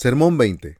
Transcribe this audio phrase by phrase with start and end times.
[0.00, 0.78] Sermón 20.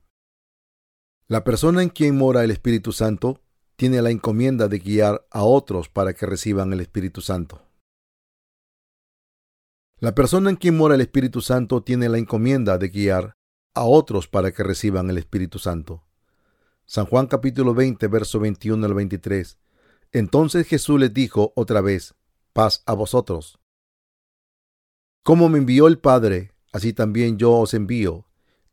[1.27, 3.43] La persona en quien mora el Espíritu Santo
[3.75, 7.61] tiene la encomienda de guiar a otros para que reciban el Espíritu Santo.
[9.99, 13.33] La persona en quien mora el Espíritu Santo tiene la encomienda de guiar
[13.75, 16.05] a otros para que reciban el Espíritu Santo.
[16.87, 19.59] San Juan capítulo 20, verso 21 al 23.
[20.13, 22.15] Entonces Jesús les dijo otra vez,
[22.53, 23.59] paz a vosotros.
[25.25, 28.28] Como me envió el Padre, así también yo os envío.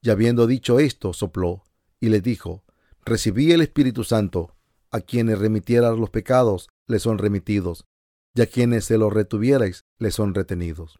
[0.05, 1.63] Y habiendo dicho esto, sopló
[1.99, 2.63] y les dijo,
[3.03, 4.55] recibí el Espíritu Santo,
[4.91, 7.87] a quienes remitieran los pecados, les son remitidos,
[8.35, 10.99] y a quienes se los retuvierais, les son retenidos.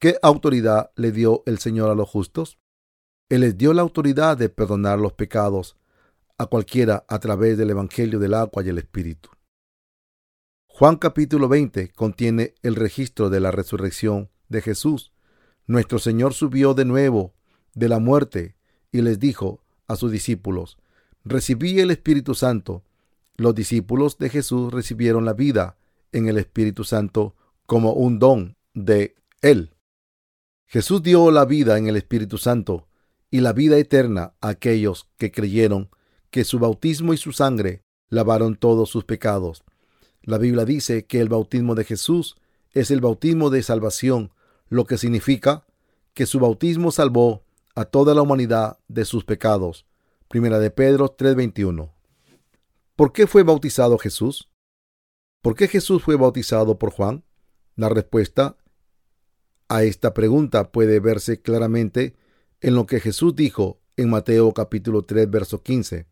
[0.00, 2.58] ¿Qué autoridad le dio el Señor a los justos?
[3.28, 5.76] Él les dio la autoridad de perdonar los pecados
[6.38, 9.28] a cualquiera a través del Evangelio del agua y el Espíritu.
[10.68, 15.12] Juan capítulo 20 contiene el registro de la resurrección de Jesús.
[15.66, 17.34] Nuestro Señor subió de nuevo
[17.74, 18.56] de la muerte
[18.90, 20.78] y les dijo a sus discípulos,
[21.24, 22.82] recibí el Espíritu Santo.
[23.36, 25.76] Los discípulos de Jesús recibieron la vida
[26.12, 27.34] en el Espíritu Santo
[27.66, 29.74] como un don de Él.
[30.66, 32.88] Jesús dio la vida en el Espíritu Santo
[33.30, 35.90] y la vida eterna a aquellos que creyeron
[36.30, 39.64] que su bautismo y su sangre lavaron todos sus pecados.
[40.22, 42.36] La Biblia dice que el bautismo de Jesús
[42.72, 44.32] es el bautismo de salvación,
[44.68, 45.64] lo que significa
[46.14, 47.42] que su bautismo salvó
[47.74, 49.86] a toda la humanidad de sus pecados.
[50.28, 51.92] Primera de Pedro 3:21.
[52.96, 54.50] ¿Por qué fue bautizado Jesús?
[55.42, 57.24] ¿Por qué Jesús fue bautizado por Juan?
[57.74, 58.56] La respuesta
[59.68, 62.14] a esta pregunta puede verse claramente
[62.60, 66.06] en lo que Jesús dijo en Mateo capítulo 3 verso 15.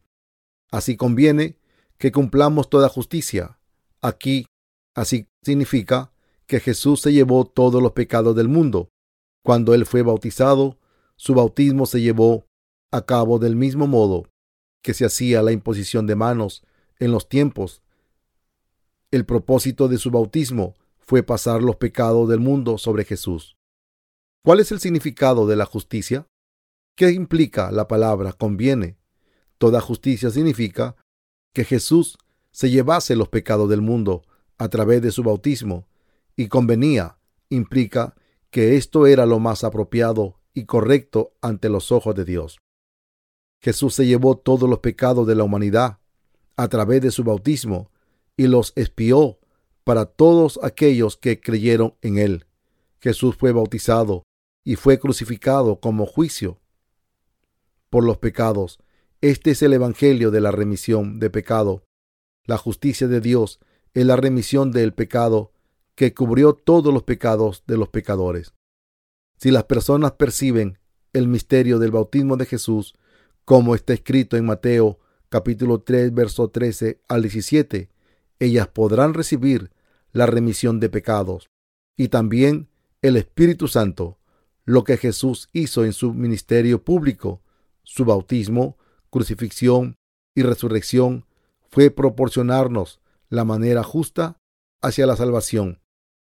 [0.71, 1.59] Así conviene
[1.99, 3.61] que cumplamos toda justicia.
[4.01, 4.47] Aquí,
[4.95, 6.13] así significa
[6.47, 8.89] que Jesús se llevó todos los pecados del mundo.
[9.45, 10.80] Cuando él fue bautizado,
[11.21, 12.47] su bautismo se llevó
[12.91, 14.25] a cabo del mismo modo
[14.83, 16.65] que se hacía la imposición de manos
[16.99, 17.83] en los tiempos.
[19.11, 23.59] El propósito de su bautismo fue pasar los pecados del mundo sobre Jesús.
[24.43, 26.27] ¿Cuál es el significado de la justicia?
[26.97, 28.97] ¿Qué implica la palabra conviene?
[29.59, 30.97] Toda justicia significa
[31.53, 32.17] que Jesús
[32.51, 34.23] se llevase los pecados del mundo
[34.57, 35.87] a través de su bautismo
[36.35, 37.19] y convenía
[37.51, 38.15] implica
[38.51, 42.59] que esto era lo más apropiado y correcto ante los ojos de Dios.
[43.61, 45.99] Jesús se llevó todos los pecados de la humanidad
[46.57, 47.91] a través de su bautismo
[48.37, 49.39] y los espió
[49.85, 52.47] para todos aquellos que creyeron en él.
[53.01, 54.23] Jesús fue bautizado
[54.65, 56.61] y fue crucificado como juicio
[57.89, 58.79] por los pecados.
[59.21, 61.85] Este es el Evangelio de la remisión de pecado.
[62.45, 63.61] La justicia de Dios
[63.93, 65.53] es la remisión del pecado
[65.95, 68.55] que cubrió todos los pecados de los pecadores.
[69.41, 70.79] Si las personas perciben
[71.15, 72.95] el misterio del bautismo de Jesús,
[73.47, 74.99] como está escrito en Mateo
[75.31, 77.89] capítulo 3, verso 13 al 17,
[78.39, 79.71] ellas podrán recibir
[80.13, 81.49] la remisión de pecados
[81.97, 82.69] y también
[83.01, 84.19] el Espíritu Santo,
[84.67, 87.41] lo que Jesús hizo en su ministerio público,
[87.83, 88.77] su bautismo,
[89.09, 89.97] crucifixión
[90.35, 91.25] y resurrección,
[91.71, 93.01] fue proporcionarnos
[93.31, 94.37] la manera justa
[94.83, 95.81] hacia la salvación,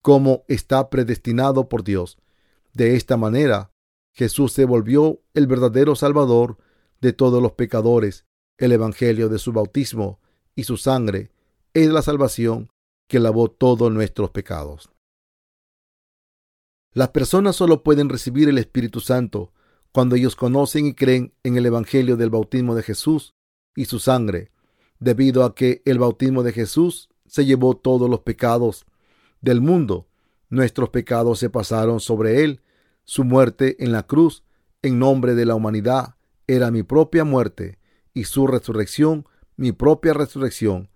[0.02, 2.18] como está predestinado por Dios.
[2.76, 3.72] De esta manera,
[4.12, 6.58] Jesús se volvió el verdadero Salvador
[7.00, 8.26] de todos los pecadores.
[8.58, 10.20] El Evangelio de su bautismo
[10.54, 11.30] y su sangre
[11.72, 12.68] es la salvación
[13.08, 14.90] que lavó todos nuestros pecados.
[16.92, 19.54] Las personas solo pueden recibir el Espíritu Santo
[19.90, 23.32] cuando ellos conocen y creen en el Evangelio del bautismo de Jesús
[23.74, 24.52] y su sangre,
[24.98, 28.84] debido a que el bautismo de Jesús se llevó todos los pecados
[29.40, 30.08] del mundo.
[30.50, 32.60] Nuestros pecados se pasaron sobre él
[33.06, 34.44] su muerte en la cruz
[34.82, 37.78] en nombre de la humanidad era mi propia muerte
[38.12, 40.90] y su resurrección mi propia resurrección.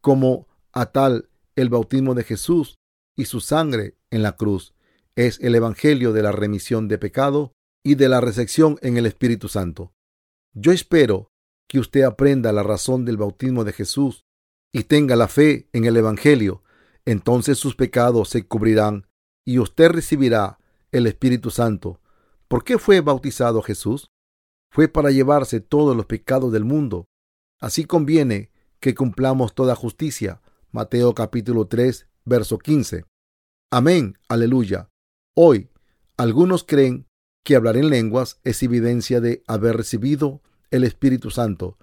[0.00, 2.78] Como a tal el bautismo de Jesús
[3.16, 4.74] y su sangre en la cruz
[5.14, 7.52] es el Evangelio de la remisión de pecado
[7.84, 9.92] y de la recepción en el Espíritu Santo.
[10.54, 11.28] Yo espero
[11.68, 14.24] que usted aprenda la razón del bautismo de Jesús
[14.72, 16.62] y tenga la fe en el Evangelio.
[17.04, 19.06] Entonces sus pecados se cubrirán
[19.44, 20.58] y usted recibirá
[20.92, 22.00] el Espíritu Santo.
[22.48, 24.10] ¿Por qué fue bautizado Jesús?
[24.70, 27.06] Fue para llevarse todos los pecados del mundo.
[27.60, 30.42] Así conviene que cumplamos toda justicia.
[30.70, 33.04] Mateo capítulo 3, verso 15.
[33.70, 34.88] Amén, aleluya.
[35.34, 35.70] Hoy,
[36.16, 37.06] algunos creen
[37.42, 41.78] que hablar en lenguas es evidencia de haber recibido el Espíritu Santo.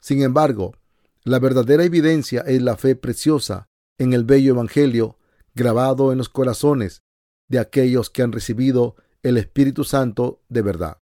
[0.00, 0.74] Sin embargo,
[1.22, 3.68] la verdadera evidencia es la fe preciosa
[3.98, 5.18] en el bello Evangelio
[5.54, 7.02] grabado en los corazones
[7.48, 10.98] de aquellos que han recibido el Espíritu Santo de verdad.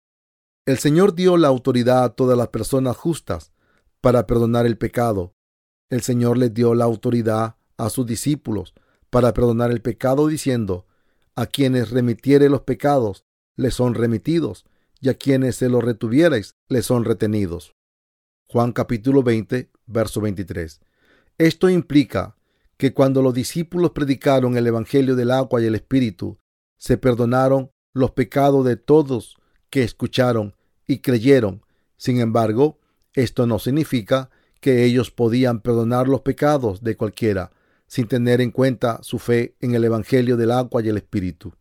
[0.67, 3.53] El Señor dio la autoridad a todas las personas justas
[4.01, 5.35] para perdonar el pecado.
[5.91, 8.75] El Señor les dio la autoridad a sus discípulos
[9.11, 10.87] para perdonar el pecado diciendo,
[11.37, 13.25] a quienes remitiere los pecados,
[13.57, 14.65] les son remitidos,
[15.01, 17.75] y a quienes se los retuvierais, les son retenidos.
[18.49, 20.81] Juan capítulo 20, verso 23.
[21.39, 22.37] Esto implica
[22.77, 26.39] que cuando los discípulos predicaron el Evangelio del agua y el Espíritu,
[26.77, 29.37] se perdonaron los pecados de todos
[29.71, 30.55] que escucharon
[30.87, 31.63] y creyeron.
[31.97, 32.79] Sin embargo,
[33.15, 34.31] esto no significa
[34.61, 37.53] que ellos podían perdonar los pecados de cualquiera
[37.87, 41.53] sin tener en cuenta su fe en el Evangelio del agua y el Espíritu.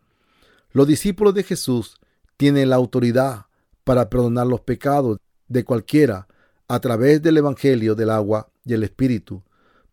[0.72, 2.00] Los discípulos de Jesús
[2.38, 3.46] tienen la autoridad
[3.84, 5.18] para perdonar los pecados
[5.48, 6.28] de cualquiera
[6.68, 9.44] a través del Evangelio del agua y el Espíritu.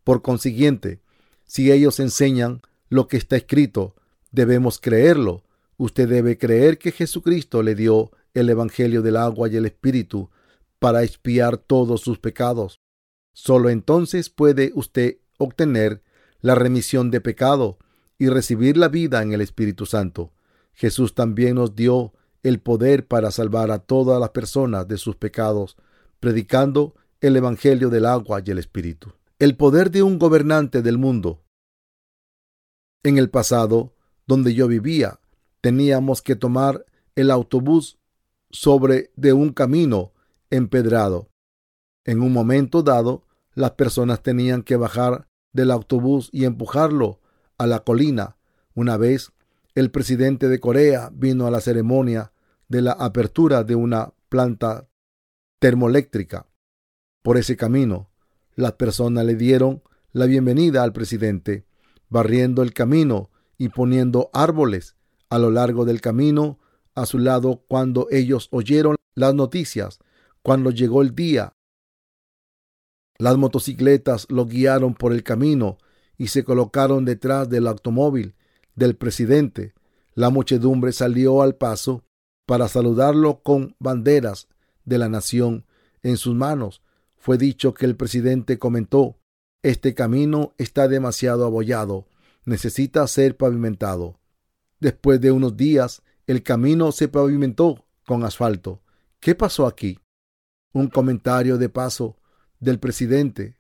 [0.05, 1.03] Por consiguiente,
[1.51, 3.97] si ellos enseñan lo que está escrito,
[4.31, 5.43] debemos creerlo.
[5.79, 10.31] Usted debe creer que Jesucristo le dio el Evangelio del agua y el Espíritu
[10.79, 12.79] para expiar todos sus pecados.
[13.33, 16.05] Solo entonces puede usted obtener
[16.41, 17.79] la remisión de pecado
[18.17, 20.33] y recibir la vida en el Espíritu Santo.
[20.73, 22.13] Jesús también nos dio
[22.45, 25.77] el poder para salvar a todas las personas de sus pecados,
[26.21, 29.15] predicando el Evangelio del agua y el Espíritu.
[29.41, 31.43] El poder de un gobernante del mundo.
[33.03, 33.95] En el pasado,
[34.27, 35.19] donde yo vivía,
[35.63, 36.85] teníamos que tomar
[37.15, 37.99] el autobús
[38.51, 40.13] sobre de un camino
[40.51, 41.31] empedrado.
[42.05, 47.23] En un momento dado, las personas tenían que bajar del autobús y empujarlo
[47.57, 48.37] a la colina.
[48.75, 49.33] Una vez,
[49.75, 52.31] el presidente de Corea vino a la ceremonia
[52.69, 54.91] de la apertura de una planta
[55.61, 56.47] termoeléctrica.
[57.23, 58.10] Por ese camino,
[58.61, 61.65] las personas le dieron la bienvenida al presidente,
[62.09, 64.97] barriendo el camino y poniendo árboles
[65.29, 66.59] a lo largo del camino
[66.95, 69.99] a su lado cuando ellos oyeron las noticias,
[70.43, 71.55] cuando llegó el día
[73.21, 75.77] las motocicletas lo guiaron por el camino
[76.17, 78.35] y se colocaron detrás del automóvil
[78.75, 79.75] del presidente.
[80.15, 82.03] La muchedumbre salió al paso
[82.47, 84.49] para saludarlo con banderas
[84.87, 85.67] de la nación
[86.03, 86.81] en sus manos.
[87.21, 89.19] Fue dicho que el presidente comentó,
[89.63, 92.07] este camino está demasiado abollado,
[92.47, 94.19] necesita ser pavimentado.
[94.81, 98.81] Después de unos días, el camino se pavimentó con asfalto.
[99.21, 99.99] ¿Qué pasó aquí?
[100.73, 102.17] Un comentario de paso
[102.59, 103.59] del presidente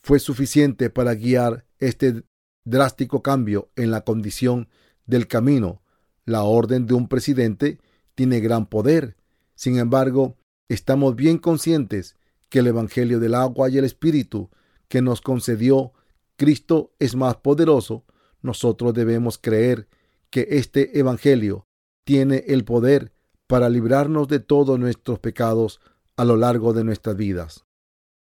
[0.00, 2.22] fue suficiente para guiar este
[2.64, 4.70] drástico cambio en la condición
[5.04, 5.82] del camino.
[6.24, 7.78] La orden de un presidente
[8.14, 9.18] tiene gran poder.
[9.54, 10.38] Sin embargo,
[10.70, 12.16] estamos bien conscientes
[12.48, 14.50] que el Evangelio del agua y el Espíritu
[14.88, 15.92] que nos concedió
[16.36, 18.04] Cristo es más poderoso.
[18.42, 19.88] Nosotros debemos creer
[20.30, 21.66] que este Evangelio
[22.04, 23.12] tiene el poder
[23.46, 25.80] para librarnos de todos nuestros pecados
[26.16, 27.64] a lo largo de nuestras vidas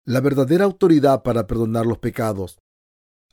[0.08, 2.58] la verdadera autoridad para perdonar los pecados.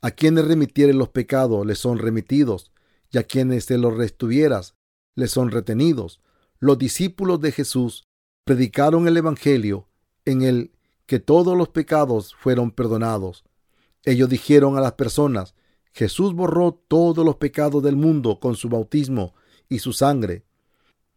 [0.02, 2.70] A quienes remitieren los pecados les son remitidos,
[3.10, 4.74] y a quienes se los restuvieras
[5.14, 6.20] les son retenidos.
[6.58, 8.06] Los discípulos de Jesús
[8.44, 9.88] predicaron el Evangelio
[10.26, 10.72] en el
[11.06, 13.44] que todos los pecados fueron perdonados.
[14.04, 15.54] Ellos dijeron a las personas,
[15.92, 19.34] Jesús borró todos los pecados del mundo con su bautismo
[19.68, 20.44] y su sangre.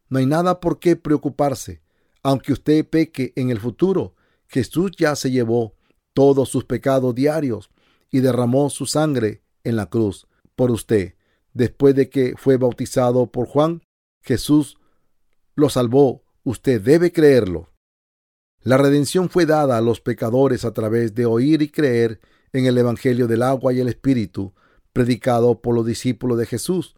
[0.07, 1.81] No hay nada por qué preocuparse,
[2.23, 4.15] aunque usted peque en el futuro.
[4.47, 5.75] Jesús ya se llevó
[6.13, 7.69] todos sus pecados diarios
[8.09, 11.15] y derramó su sangre en la cruz por usted.
[11.53, 13.81] Después de que fue bautizado por Juan,
[14.21, 14.77] Jesús
[15.55, 16.23] lo salvó.
[16.43, 17.69] Usted debe creerlo.
[18.61, 22.19] La redención fue dada a los pecadores a través de oír y creer
[22.51, 24.53] en el Evangelio del agua y el Espíritu,
[24.91, 26.95] predicado por los discípulos de Jesús.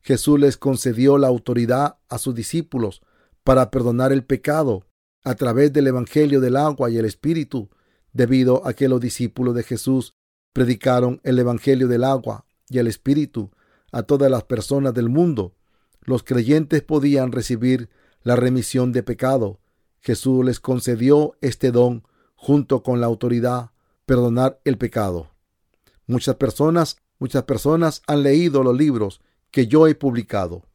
[0.00, 3.00] Jesús les concedió la autoridad a sus discípulos
[3.44, 4.86] para perdonar el pecado
[5.22, 7.70] a través del Evangelio del agua y el Espíritu,
[8.12, 10.14] debido a que los discípulos de Jesús
[10.52, 13.50] predicaron el Evangelio del agua y el Espíritu
[13.92, 15.54] a todas las personas del mundo.
[16.02, 17.88] Los creyentes podían recibir
[18.22, 19.60] la remisión de pecado.
[20.04, 22.04] Jesús les concedió este don
[22.36, 23.70] junto con la autoridad
[24.06, 25.30] perdonar el pecado.
[26.06, 29.20] Muchas personas, muchas personas han leído los libros
[29.50, 30.66] que yo he publicado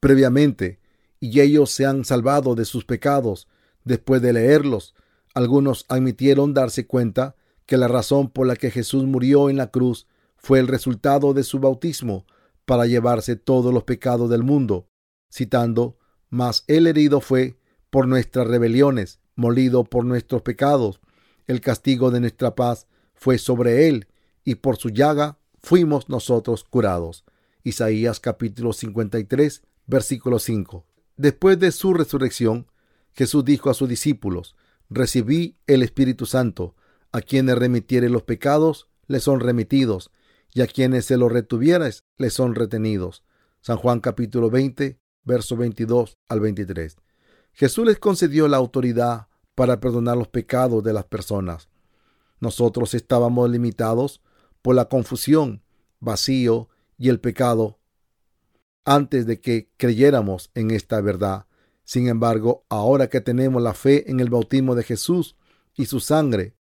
[0.00, 0.80] previamente
[1.20, 3.48] y ellos se han salvado de sus pecados
[3.86, 4.96] Después de leerlos,
[5.32, 10.08] algunos admitieron darse cuenta que la razón por la que Jesús murió en la cruz
[10.36, 12.26] fue el resultado de su bautismo
[12.64, 14.88] para llevarse todos los pecados del mundo,
[15.32, 15.98] citando,
[16.30, 21.00] mas el herido fue por nuestras rebeliones, molido por nuestros pecados,
[21.46, 24.08] el castigo de nuestra paz fue sobre él,
[24.44, 27.24] y por su llaga fuimos nosotros curados.
[27.62, 30.86] Isaías capítulo 53, versículo 5.
[31.16, 32.66] Después de su resurrección,
[33.12, 34.56] Jesús dijo a sus discípulos,
[34.90, 36.74] recibí el Espíritu Santo,
[37.12, 40.10] a quienes remitiere los pecados, les son remitidos,
[40.52, 43.24] y a quienes se los retuvieres, les son retenidos.
[43.60, 46.96] San Juan capítulo 20, verso 22 al 23.
[47.56, 51.70] Jesús les concedió la autoridad para perdonar los pecados de las personas.
[52.38, 54.20] Nosotros estábamos limitados
[54.60, 55.62] por la confusión,
[55.98, 57.78] vacío y el pecado
[58.84, 61.46] antes de que creyéramos en esta verdad.
[61.82, 65.34] Sin embargo, ahora que tenemos la fe en el bautismo de Jesús
[65.74, 66.54] y su sangre,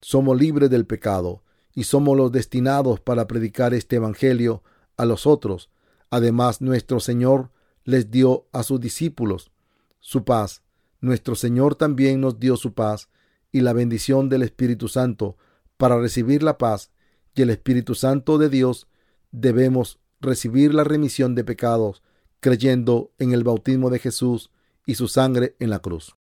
[0.00, 4.62] somos libres del pecado y somos los destinados para predicar este Evangelio
[4.96, 5.68] a los otros.
[6.08, 7.50] Además, nuestro Señor
[7.84, 9.52] les dio a sus discípulos
[10.00, 10.62] su paz.
[11.00, 13.08] Nuestro Señor también nos dio su paz
[13.52, 15.36] y la bendición del Espíritu Santo
[15.76, 16.90] para recibir la paz
[17.34, 18.88] y el Espíritu Santo de Dios
[19.30, 22.02] debemos recibir la remisión de pecados
[22.40, 24.50] creyendo en el bautismo de Jesús
[24.86, 26.16] y su sangre en la cruz.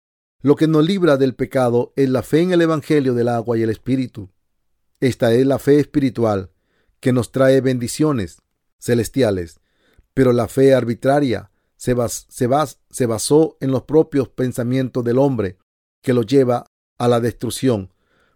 [0.42, 3.62] Lo que nos libra del pecado es la fe en el Evangelio del agua y
[3.62, 4.30] el Espíritu.
[5.00, 6.50] Esta es la fe espiritual
[7.00, 8.42] que nos trae bendiciones
[8.78, 9.60] celestiales,
[10.14, 11.50] pero la fe arbitraria
[12.88, 15.56] se, basó en los propios pensamientos del hombre
[16.02, 16.66] que lo lleva
[16.98, 17.92] a la destrucción.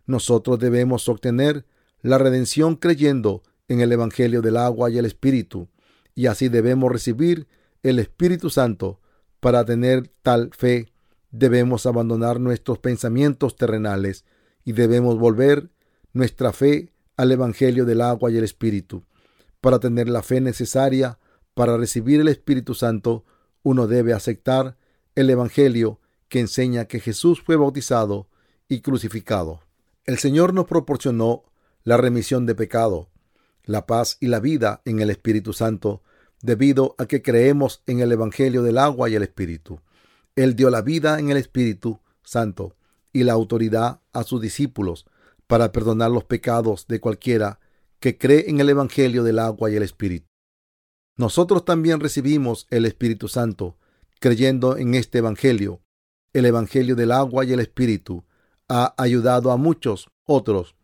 [0.06, 1.66] Nosotros debemos obtener
[2.02, 5.68] la redención creyendo en el Evangelio del agua y el Espíritu,
[6.14, 7.48] y así debemos recibir
[7.82, 9.00] el Espíritu Santo.
[9.40, 10.92] Para tener tal fe,
[11.30, 14.24] debemos abandonar nuestros pensamientos terrenales
[14.64, 15.70] y debemos volver
[16.12, 19.04] nuestra fe al Evangelio del agua y el Espíritu.
[19.60, 21.18] Para tener la fe necesaria
[21.54, 23.24] para recibir el Espíritu Santo,
[23.62, 24.76] uno debe aceptar
[25.14, 28.28] el Evangelio que enseña que Jesús fue bautizado
[28.68, 29.60] y crucificado.
[30.04, 31.44] El Señor nos proporcionó
[31.82, 33.10] la remisión de pecado,
[33.64, 36.02] la paz y la vida en el Espíritu Santo,
[36.42, 39.80] debido a que creemos en el Evangelio del agua y el Espíritu.
[40.36, 42.76] Él dio la vida en el Espíritu Santo
[43.12, 45.06] y la autoridad a sus discípulos
[45.46, 47.58] para perdonar los pecados de cualquiera
[47.98, 50.29] que cree en el Evangelio del agua y el Espíritu.
[51.20, 53.76] Nosotros también recibimos el Espíritu Santo
[54.20, 55.82] creyendo en este Evangelio.
[56.32, 58.24] El Evangelio del agua y el Espíritu
[58.70, 60.76] ha ayudado a muchos otros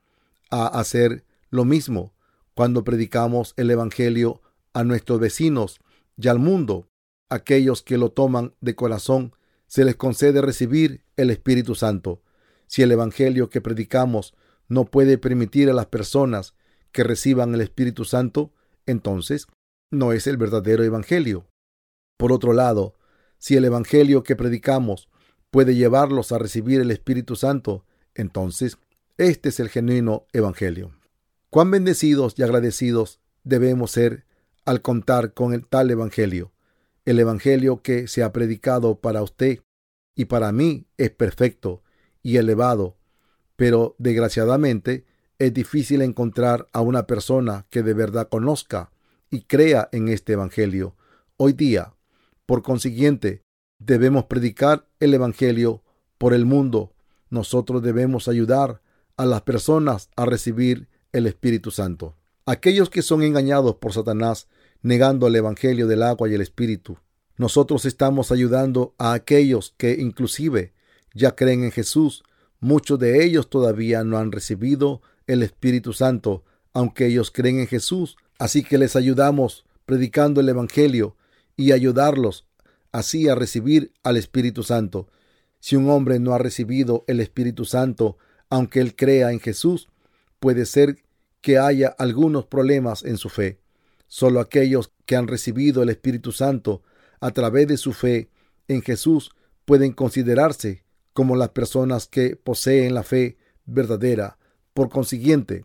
[0.50, 2.12] a hacer lo mismo
[2.52, 4.43] cuando predicamos el Evangelio
[4.75, 5.81] a nuestros vecinos
[6.19, 6.90] y al mundo.
[7.31, 9.35] Aquellos que lo toman de corazón,
[9.66, 12.21] se les concede recibir el Espíritu Santo.
[12.66, 14.35] Si el Evangelio que predicamos
[14.69, 16.52] no puede permitir a las personas
[16.93, 18.52] que reciban el Espíritu Santo,
[18.85, 19.47] entonces
[19.90, 21.47] no es el verdadero Evangelio.
[22.16, 22.95] Por otro lado,
[23.38, 25.09] si el Evangelio que predicamos
[25.50, 28.78] puede llevarlos a recibir el Espíritu Santo, entonces
[29.19, 30.93] este es el genuino Evangelio.
[31.50, 34.26] Cuán bendecidos y agradecidos debemos ser
[34.64, 36.52] al contar con el tal Evangelio.
[37.05, 39.61] El Evangelio que se ha predicado para usted
[40.14, 41.83] y para mí es perfecto
[42.23, 42.97] y elevado,
[43.55, 45.07] pero desgraciadamente
[45.38, 48.90] es difícil encontrar a una persona que de verdad conozca
[49.30, 50.95] y crea en este Evangelio
[51.37, 51.95] hoy día.
[52.47, 53.42] Por consiguiente,
[53.78, 55.83] debemos predicar el Evangelio
[56.18, 56.95] por el mundo.
[57.30, 58.83] Nosotros debemos ayudar
[59.16, 62.16] a las personas a recibir el Espíritu Santo.
[62.45, 64.49] Aquellos que son engañados por Satanás
[64.83, 66.99] negando el Evangelio del agua y el Espíritu.
[67.38, 70.73] Nosotros estamos ayudando a aquellos que inclusive
[71.12, 72.23] ya creen en Jesús.
[72.61, 78.16] Muchos de ellos todavía no han recibido el Espíritu Santo, aunque ellos creen en Jesús.
[78.38, 81.16] Así que les ayudamos predicando el Evangelio
[81.57, 82.47] y ayudarlos
[82.93, 85.09] así a recibir al Espíritu Santo.
[85.61, 89.88] Si un hombre no ha recibido el Espíritu Santo, aunque él crea en Jesús,
[90.38, 90.97] puede ser
[91.40, 93.61] que haya algunos problemas en su fe.
[94.09, 96.83] Solo aquellos que han recibido el Espíritu Santo
[97.21, 98.31] a través de su fe
[98.69, 99.31] en Jesús
[99.64, 104.38] pueden considerarse como las personas que poseen la fe verdadera.
[104.75, 105.64] Por consiguiente,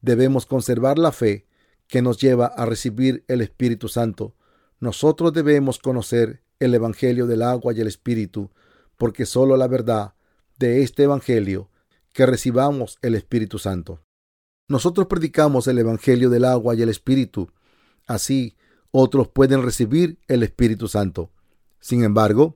[0.00, 1.46] debemos conservar la fe
[1.92, 4.34] que nos lleva a recibir el Espíritu Santo.
[4.80, 8.50] Nosotros debemos conocer el Evangelio del agua y el Espíritu,
[8.96, 10.14] porque solo la verdad
[10.58, 11.68] de este Evangelio
[12.14, 14.00] que recibamos el Espíritu Santo.
[14.68, 17.50] Nosotros predicamos el Evangelio del agua y el Espíritu.
[18.06, 18.56] Así,
[18.90, 21.30] otros pueden recibir el Espíritu Santo.
[21.78, 22.54] Sin embargo,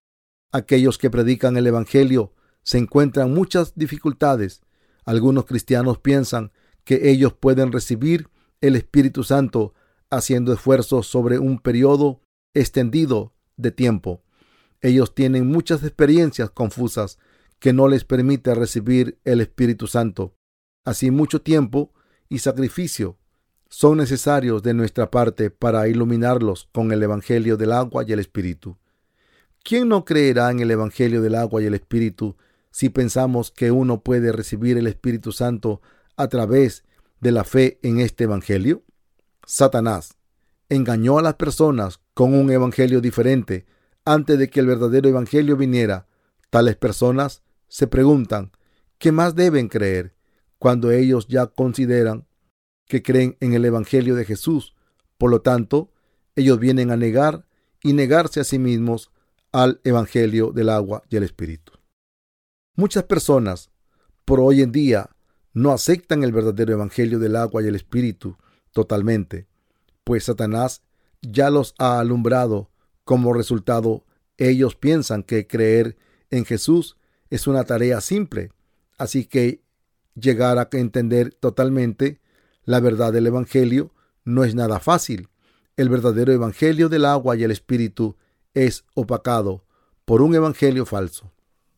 [0.50, 4.62] aquellos que predican el Evangelio se encuentran muchas dificultades.
[5.04, 6.52] Algunos cristianos piensan
[6.84, 9.74] que ellos pueden recibir el Espíritu Santo
[10.10, 12.20] haciendo esfuerzos sobre un periodo
[12.54, 14.22] extendido de tiempo.
[14.80, 17.18] Ellos tienen muchas experiencias confusas
[17.58, 20.36] que no les permite recibir el Espíritu Santo.
[20.84, 21.92] Así mucho tiempo
[22.28, 23.18] y sacrificio
[23.68, 28.78] son necesarios de nuestra parte para iluminarlos con el Evangelio del agua y el Espíritu.
[29.64, 32.36] ¿Quién no creerá en el Evangelio del agua y el Espíritu
[32.70, 35.80] si pensamos que uno puede recibir el Espíritu Santo
[36.16, 36.84] a través
[37.20, 38.84] de la fe en este Evangelio?
[39.46, 40.16] Satanás
[40.68, 43.66] engañó a las personas con un Evangelio diferente
[44.04, 46.08] antes de que el verdadero Evangelio viniera.
[46.50, 48.52] Tales personas se preguntan,
[48.98, 50.16] ¿qué más deben creer
[50.58, 52.26] cuando ellos ya consideran
[52.86, 54.74] que creen en el Evangelio de Jesús?
[55.18, 55.92] Por lo tanto,
[56.34, 57.46] ellos vienen a negar
[57.82, 59.10] y negarse a sí mismos
[59.52, 61.72] al Evangelio del agua y el Espíritu.
[62.76, 63.70] Muchas personas
[64.24, 65.15] por hoy en día
[65.56, 68.36] no aceptan el verdadero Evangelio del agua y el Espíritu
[68.72, 69.46] totalmente,
[70.04, 70.82] pues Satanás
[71.22, 72.68] ya los ha alumbrado.
[73.04, 74.04] Como resultado,
[74.36, 75.96] ellos piensan que creer
[76.28, 76.98] en Jesús
[77.30, 78.52] es una tarea simple,
[78.98, 79.62] así que
[80.14, 82.20] llegar a entender totalmente
[82.64, 83.94] la verdad del Evangelio
[84.26, 85.30] no es nada fácil.
[85.78, 88.16] El verdadero Evangelio del agua y el Espíritu
[88.52, 89.64] es opacado
[90.04, 91.32] por un Evangelio falso.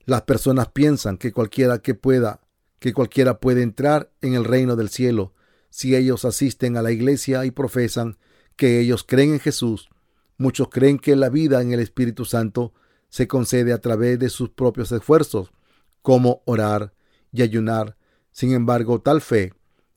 [0.05, 2.41] Las personas piensan que cualquiera que pueda,
[2.79, 5.35] que cualquiera puede entrar en el reino del cielo
[5.71, 8.19] si ellos asisten a la iglesia y profesan
[8.57, 9.89] que ellos creen en Jesús.
[10.37, 12.73] Muchos creen que la vida en el Espíritu Santo
[13.09, 15.53] se concede a través de sus propios esfuerzos,
[16.03, 16.95] como orar
[17.33, 17.97] y ayunar.
[18.33, 19.53] Sin embargo, tal fe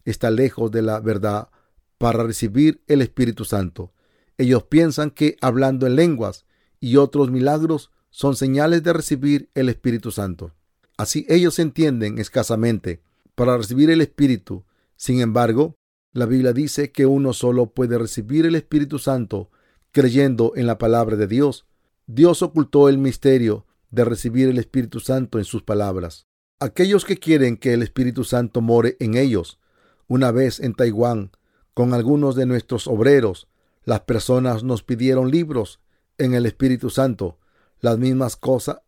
[0.05, 1.49] está lejos de la verdad
[1.97, 3.93] para recibir el Espíritu Santo.
[4.37, 6.45] Ellos piensan que hablando en lenguas
[6.79, 10.53] y otros milagros son señales de recibir el Espíritu Santo.
[11.01, 13.01] Así ellos entienden escasamente
[13.33, 14.65] para recibir el Espíritu.
[14.95, 15.79] Sin embargo,
[16.13, 19.49] la Biblia dice que uno solo puede recibir el Espíritu Santo
[19.91, 21.65] creyendo en la palabra de Dios.
[22.05, 26.27] Dios ocultó el misterio de recibir el Espíritu Santo en sus palabras.
[26.59, 29.59] Aquellos que quieren que el Espíritu Santo more en ellos.
[30.07, 31.31] Una vez en Taiwán,
[31.73, 33.47] con algunos de nuestros obreros,
[33.85, 35.79] las personas nos pidieron libros
[36.19, 37.39] en el Espíritu Santo.
[37.79, 38.81] Las mismas cosas,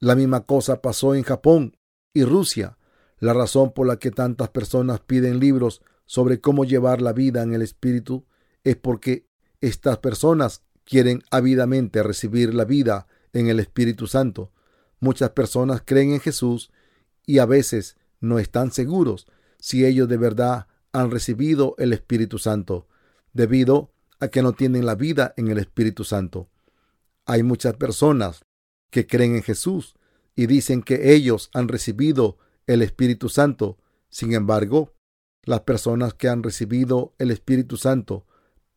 [0.00, 1.76] la misma cosa pasó en Japón
[2.14, 2.78] y Rusia.
[3.18, 7.52] La razón por la que tantas personas piden libros sobre cómo llevar la vida en
[7.52, 8.24] el Espíritu
[8.64, 9.26] es porque
[9.60, 14.50] estas personas quieren ávidamente recibir la vida en el Espíritu Santo.
[15.00, 16.70] Muchas personas creen en Jesús
[17.26, 19.26] y a veces no están seguros
[19.58, 22.88] si ellos de verdad han recibido el Espíritu Santo,
[23.32, 26.48] debido a que no tienen la vida en el Espíritu Santo.
[27.26, 28.42] Hay muchas personas
[28.90, 29.94] que creen en Jesús
[30.34, 33.78] y dicen que ellos han recibido el Espíritu Santo.
[34.08, 34.94] Sin embargo,
[35.44, 38.26] las personas que han recibido el Espíritu Santo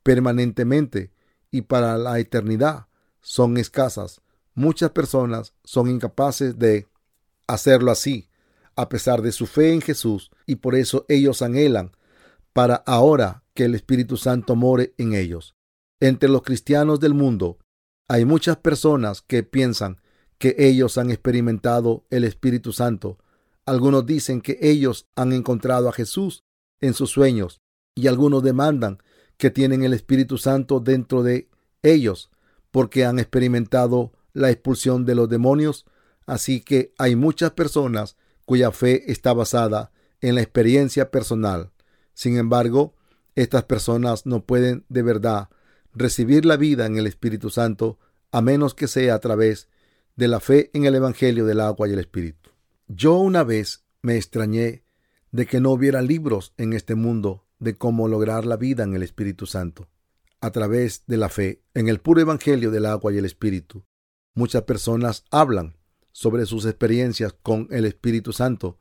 [0.02, 1.12] permanentemente
[1.50, 2.86] y para la eternidad
[3.20, 4.20] son escasas.
[4.54, 6.88] Muchas personas son incapaces de
[7.46, 8.28] hacerlo así,
[8.76, 11.92] a pesar de su fe en Jesús, y por eso ellos anhelan
[12.52, 15.54] para ahora que el Espíritu Santo more en ellos.
[16.00, 17.58] Entre los cristianos del mundo
[18.08, 20.00] hay muchas personas que piensan
[20.44, 23.16] que ellos han experimentado el Espíritu Santo.
[23.64, 26.44] Algunos dicen que ellos han encontrado a Jesús
[26.82, 27.62] en sus sueños
[27.94, 28.98] y algunos demandan
[29.38, 31.48] que tienen el Espíritu Santo dentro de
[31.82, 32.30] ellos
[32.70, 35.86] porque han experimentado la expulsión de los demonios.
[36.26, 41.72] Así que hay muchas personas cuya fe está basada en la experiencia personal.
[42.12, 42.94] Sin embargo,
[43.34, 45.48] estas personas no pueden de verdad
[45.94, 47.98] recibir la vida en el Espíritu Santo
[48.30, 49.68] a menos que sea a través
[50.16, 52.50] de la fe en el Evangelio del agua y el Espíritu.
[52.86, 54.84] Yo una vez me extrañé
[55.32, 59.02] de que no hubiera libros en este mundo de cómo lograr la vida en el
[59.02, 59.88] Espíritu Santo
[60.40, 63.84] a través de la fe en el puro Evangelio del agua y el Espíritu.
[64.34, 65.78] Muchas personas hablan
[66.12, 68.78] sobre sus experiencias con el Espíritu Santo,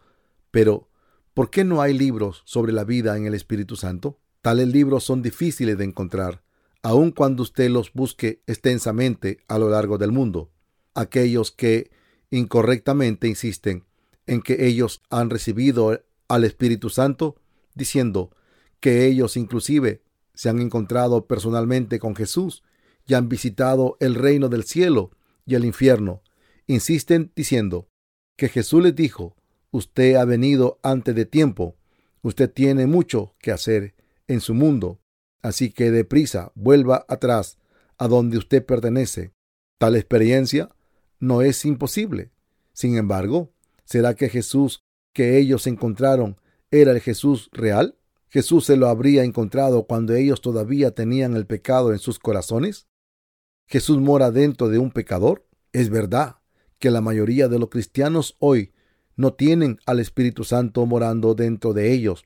[0.51, 0.89] pero
[1.33, 4.19] ¿por qué no hay libros sobre la vida en el Espíritu Santo?
[4.41, 6.43] Tales libros son difíciles de encontrar,
[6.83, 10.52] aun cuando usted los busque extensamente a lo largo del mundo.
[10.93, 11.91] Aquellos que
[12.29, 13.85] incorrectamente insisten
[14.25, 17.35] en que ellos han recibido al Espíritu Santo,
[17.75, 18.31] diciendo
[18.79, 20.03] que ellos inclusive
[20.33, 22.63] se han encontrado personalmente con Jesús
[23.05, 25.11] y han visitado el reino del cielo
[25.45, 26.21] y el infierno.
[26.67, 27.89] Insisten diciendo
[28.37, 29.35] que Jesús les dijo,
[29.71, 31.75] usted ha venido antes de tiempo,
[32.21, 33.95] usted tiene mucho que hacer
[34.27, 35.01] en su mundo,
[35.41, 37.57] así que deprisa vuelva atrás
[37.97, 39.33] a donde usted pertenece.
[39.77, 40.69] Tal experiencia
[41.23, 42.31] no es imposible.
[42.73, 43.53] Sin embargo,
[43.85, 44.83] ¿será que Jesús
[45.13, 46.35] que ellos encontraron
[46.69, 47.97] era el Jesús real?
[48.27, 52.87] ¿Jesús se lo habría encontrado cuando ellos todavía tenían el pecado en sus corazones?
[53.67, 55.47] ¿Jesús mora dentro de un pecador?
[55.71, 56.39] Es verdad
[56.77, 58.73] que la mayoría de los cristianos hoy
[59.15, 62.25] no tienen al Espíritu Santo morando dentro de ellos,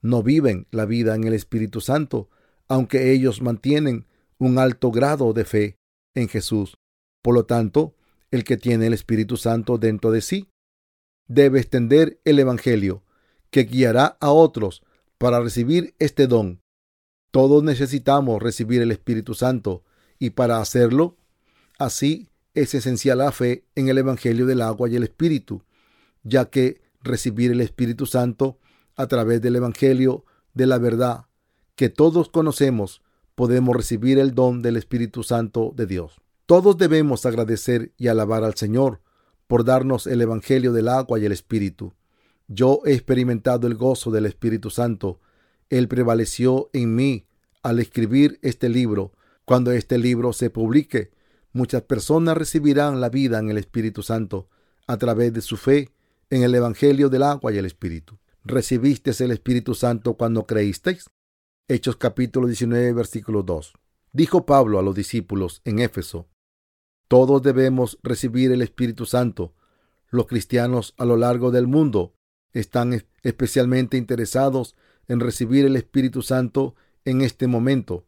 [0.00, 2.28] no viven la vida en el Espíritu Santo,
[2.66, 5.76] aunque ellos mantienen un alto grado de fe
[6.16, 6.76] en Jesús.
[7.22, 7.94] Por lo tanto,
[8.32, 10.48] el que tiene el Espíritu Santo dentro de sí
[11.28, 13.04] debe extender el Evangelio,
[13.50, 14.82] que guiará a otros
[15.18, 16.60] para recibir este don.
[17.30, 19.84] Todos necesitamos recibir el Espíritu Santo
[20.18, 21.16] y para hacerlo,
[21.78, 25.62] así es esencial la fe en el Evangelio del agua y el Espíritu,
[26.22, 28.58] ya que recibir el Espíritu Santo
[28.96, 31.26] a través del Evangelio de la verdad
[31.76, 33.02] que todos conocemos,
[33.34, 36.21] podemos recibir el don del Espíritu Santo de Dios.
[36.52, 39.00] Todos debemos agradecer y alabar al Señor
[39.46, 41.94] por darnos el Evangelio del agua y el Espíritu.
[42.46, 45.18] Yo he experimentado el gozo del Espíritu Santo.
[45.70, 47.26] Él prevaleció en mí
[47.62, 49.12] al escribir este libro.
[49.46, 51.12] Cuando este libro se publique,
[51.54, 54.50] muchas personas recibirán la vida en el Espíritu Santo
[54.86, 55.88] a través de su fe
[56.28, 58.18] en el Evangelio del agua y el Espíritu.
[58.44, 61.08] ¿Recibisteis el Espíritu Santo cuando creísteis?
[61.66, 63.72] Hechos capítulo 19, versículo 2.
[64.12, 66.28] Dijo Pablo a los discípulos en Éfeso,
[67.12, 69.52] todos debemos recibir el Espíritu Santo.
[70.08, 72.14] Los cristianos a lo largo del mundo
[72.54, 74.76] están especialmente interesados
[75.08, 78.06] en recibir el Espíritu Santo en este momento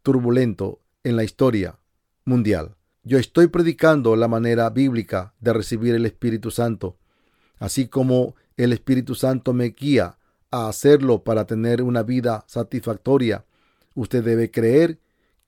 [0.00, 1.78] turbulento en la historia
[2.24, 2.76] mundial.
[3.02, 6.96] Yo estoy predicando la manera bíblica de recibir el Espíritu Santo
[7.58, 10.16] así como el Espíritu Santo me guía
[10.50, 13.44] a hacerlo para tener una vida satisfactoria.
[13.94, 14.98] Usted debe creer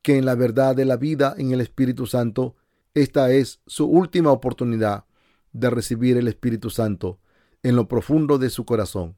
[0.03, 2.55] que en la verdad de la vida en el Espíritu Santo,
[2.97, 5.05] esta es su última oportunidad
[5.53, 7.21] de recibir el Espíritu Santo
[7.63, 9.17] en lo profundo de su corazón.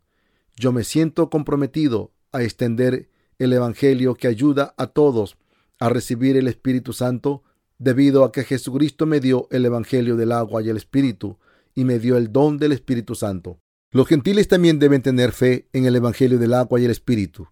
[0.56, 5.38] Yo me siento comprometido a extender el Evangelio que ayuda a todos
[5.78, 7.44] a recibir el Espíritu Santo
[7.78, 11.38] debido a que Jesucristo me dio el Evangelio del agua y el Espíritu
[11.76, 13.60] y me dio el don del Espíritu Santo.
[13.92, 17.46] Los gentiles también deben tener fe en el Evangelio del agua y el Espíritu.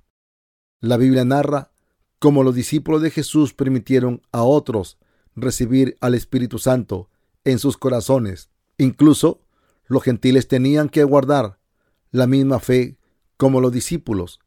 [0.81, 1.71] La Biblia narra
[2.19, 4.99] cómo los discípulos de Jesús permitieron a otros
[5.37, 7.11] recibir al Espíritu Santo
[7.44, 8.51] en sus corazones.
[8.79, 9.42] Incluso
[9.87, 11.61] los gentiles tenían que guardar
[12.11, 12.99] la misma fe
[13.37, 14.40] como los discípulos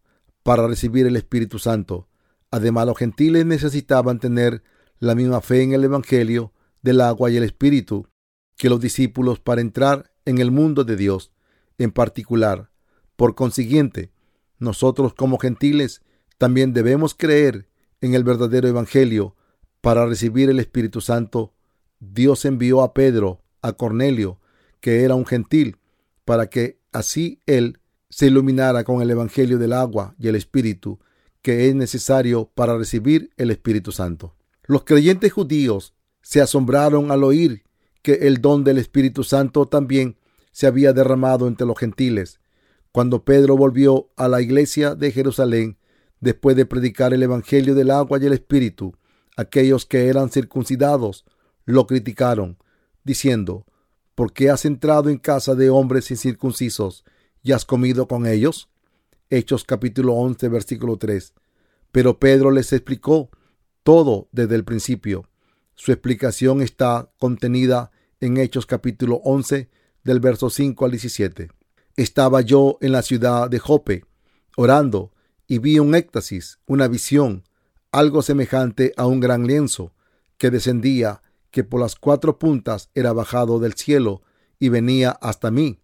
[0.44, 2.10] para recibir el Espíritu Santo.
[2.52, 4.64] Además, los gentiles necesitaban tener
[4.98, 8.08] la misma fe en el Evangelio del agua y el Espíritu
[8.58, 11.32] que los discípulos para entrar en el mundo de Dios
[11.78, 12.72] en particular.
[13.16, 14.12] Por consiguiente,
[14.58, 16.02] nosotros como gentiles
[16.38, 17.70] también debemos creer
[18.02, 19.36] en el verdadero Evangelio
[19.82, 21.54] para recibir el Espíritu Santo.
[22.00, 24.40] Dios envió a Pedro, a Cornelio,
[24.80, 25.78] que era un gentil,
[26.26, 31.00] para que así él se iluminara con el Evangelio del agua y el Espíritu,
[31.42, 34.36] que es necesario para recibir el Espíritu Santo.
[34.66, 37.64] Los creyentes judíos se asombraron al oír
[38.02, 40.18] que el don del Espíritu Santo también
[40.52, 42.40] se había derramado entre los gentiles.
[42.92, 45.78] Cuando Pedro volvió a la iglesia de Jerusalén,
[46.20, 48.96] después de predicar el Evangelio del agua y el Espíritu,
[49.38, 51.26] aquellos que eran circuncidados
[51.66, 52.58] lo criticaron,
[53.04, 53.66] diciendo,
[54.16, 57.06] ¿por qué has entrado en casa de hombres incircuncisos
[57.44, 58.70] y has comido con ellos?
[59.30, 61.34] Hechos capítulo 11, versículo 3.
[61.92, 63.30] Pero Pedro les explicó
[63.84, 65.30] todo desde el principio.
[65.76, 69.70] Su explicación está contenida en Hechos capítulo 11
[70.04, 71.50] del verso 5 al 17.
[71.96, 74.06] Estaba yo en la ciudad de Jope,
[74.58, 75.12] orando,
[75.48, 77.44] y vi un éxtasis, una visión,
[77.92, 79.94] algo semejante a un gran lienzo,
[80.38, 81.22] que descendía,
[81.52, 84.22] que por las cuatro puntas era bajado del cielo
[84.60, 85.80] y venía hasta mí.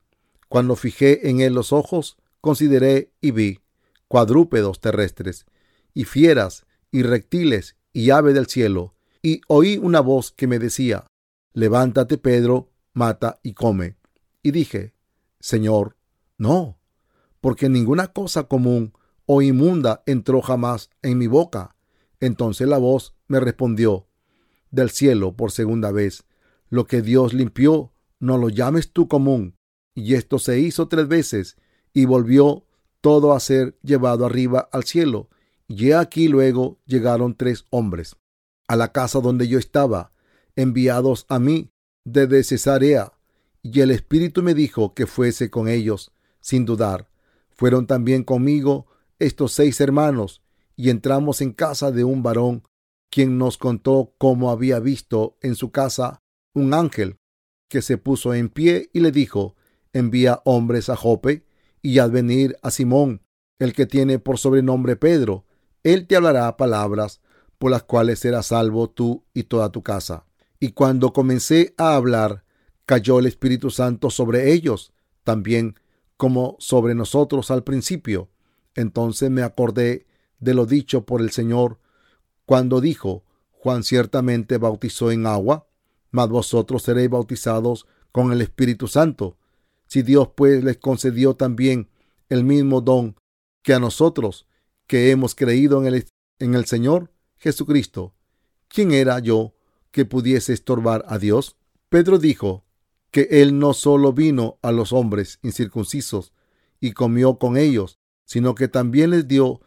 [0.50, 3.60] Cuando fijé en él los ojos, consideré y vi
[4.08, 5.46] cuadrúpedos terrestres,
[5.94, 11.06] y fieras, y reptiles, y ave del cielo, y oí una voz que me decía,
[11.54, 13.96] Levántate, Pedro, mata y come.
[14.44, 14.94] Y dije,
[15.40, 15.96] Señor,
[16.38, 16.78] no,
[17.42, 18.94] porque ninguna cosa común
[19.26, 21.75] o inmunda entró jamás en mi boca.
[22.20, 24.08] Entonces la voz me respondió
[24.72, 26.26] del cielo por segunda vez,
[26.70, 29.56] lo que Dios limpió, no lo llames tú común.
[29.94, 31.58] Y esto se hizo tres veces,
[31.94, 32.66] y volvió
[33.02, 35.30] todo a ser llevado arriba al cielo.
[35.68, 38.16] Y aquí luego llegaron tres hombres
[38.68, 40.12] a la casa donde yo estaba,
[40.56, 41.72] enviados a mí
[42.04, 43.14] desde Cesarea,
[43.62, 47.10] y el Espíritu me dijo que fuese con ellos, sin dudar.
[47.50, 48.86] Fueron también conmigo
[49.18, 50.42] estos seis hermanos,
[50.76, 52.64] y entramos en casa de un varón,
[53.10, 56.22] quien nos contó cómo había visto en su casa
[56.54, 57.18] un ángel,
[57.70, 59.56] que se puso en pie y le dijo,
[59.94, 61.46] envía hombres a Jope,
[61.82, 63.22] y al venir a Simón,
[63.60, 65.46] el que tiene por sobrenombre Pedro,
[65.84, 67.22] él te hablará palabras
[67.58, 70.26] por las cuales serás salvo tú y toda tu casa.
[70.60, 72.44] Y cuando comencé a hablar,
[72.86, 75.76] cayó el Espíritu Santo sobre ellos, también
[76.18, 78.30] como sobre nosotros al principio.
[78.74, 80.06] Entonces me acordé
[80.40, 81.80] de lo dicho por el Señor
[82.46, 85.68] cuando dijo, Juan ciertamente bautizó en agua,
[86.12, 89.38] mas vosotros seréis bautizados con el Espíritu Santo.
[89.88, 91.90] Si Dios pues les concedió también
[92.30, 93.16] el mismo don
[93.64, 94.48] que a nosotros,
[94.88, 96.08] que hemos creído en el,
[96.40, 98.14] en el Señor Jesucristo,
[98.68, 99.56] ¿quién era yo
[99.92, 101.58] que pudiese estorbar a Dios?
[101.90, 102.66] Pedro dijo
[103.10, 106.34] que él no solo vino a los hombres incircuncisos
[106.80, 109.62] y comió con ellos, sino que también les dio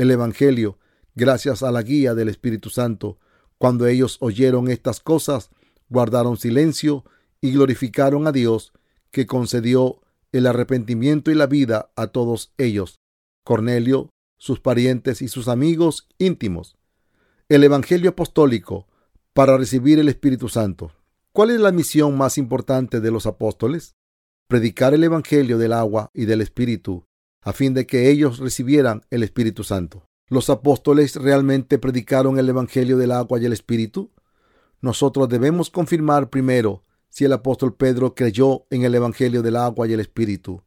[0.00, 0.78] el Evangelio
[1.14, 3.18] gracias a la guía del Espíritu Santo.
[3.58, 5.50] Cuando ellos oyeron estas cosas,
[5.90, 7.04] guardaron silencio
[7.42, 8.72] y glorificaron a Dios
[9.10, 10.00] que concedió
[10.32, 13.00] el arrepentimiento y la vida a todos ellos,
[13.44, 14.08] Cornelio,
[14.38, 16.78] sus parientes y sus amigos íntimos.
[17.50, 18.86] El Evangelio apostólico
[19.34, 20.92] para recibir el Espíritu Santo.
[21.32, 23.96] ¿Cuál es la misión más importante de los apóstoles?
[24.48, 27.04] Predicar el Evangelio del agua y del Espíritu,
[27.42, 30.04] a fin de que ellos recibieran el Espíritu Santo.
[30.28, 34.12] ¿Los apóstoles realmente predicaron el Evangelio del agua y el Espíritu?
[34.80, 39.92] Nosotros debemos confirmar primero si el apóstol Pedro creyó en el Evangelio del agua y
[39.92, 40.62] el Espíritu.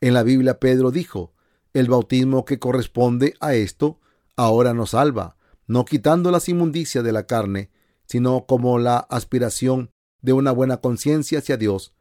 [0.00, 1.34] En la Biblia Pedro dijo,
[1.74, 4.00] el bautismo que corresponde a esto
[4.36, 7.70] ahora nos salva, no quitando las inmundicias de la carne,
[8.06, 11.94] sino como la aspiración de una buena conciencia hacia Dios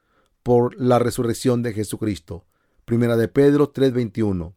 [0.44, 2.46] por la resurrección de Jesucristo.
[2.86, 4.54] Primera de Pedro 3:21.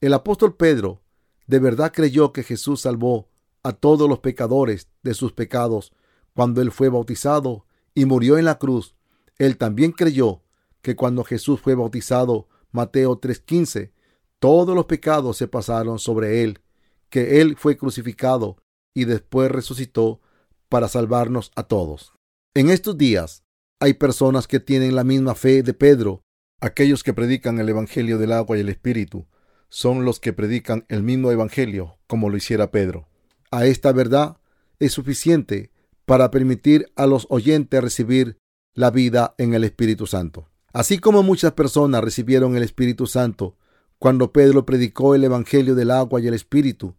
[0.00, 1.02] El apóstol Pedro
[1.46, 3.28] de verdad creyó que Jesús salvó
[3.62, 5.92] a todos los pecadores de sus pecados
[6.34, 8.94] cuando él fue bautizado y murió en la cruz,
[9.38, 10.42] él también creyó
[10.82, 13.92] que cuando Jesús fue bautizado, Mateo 3:15,
[14.38, 16.60] todos los pecados se pasaron sobre él,
[17.08, 18.58] que él fue crucificado
[18.94, 20.20] y después resucitó
[20.68, 22.12] para salvarnos a todos.
[22.54, 23.44] En estos días
[23.80, 26.22] hay personas que tienen la misma fe de Pedro.
[26.60, 29.26] Aquellos que predican el Evangelio del agua y el Espíritu
[29.68, 33.08] son los que predican el mismo Evangelio como lo hiciera Pedro.
[33.50, 34.38] A esta verdad
[34.78, 35.70] es suficiente
[36.06, 38.38] para permitir a los oyentes recibir
[38.72, 40.48] la vida en el Espíritu Santo.
[40.72, 43.56] Así como muchas personas recibieron el Espíritu Santo
[43.98, 46.94] cuando Pedro predicó el Evangelio del agua y el Espíritu,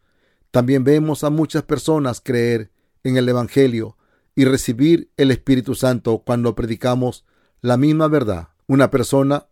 [0.52, 2.72] también vemos a muchas personas creer
[3.04, 3.98] en el Evangelio
[4.36, 7.26] y recibir el Espíritu Santo cuando predicamos
[7.62, 8.50] la misma verdad.
[8.68, 9.48] Una persona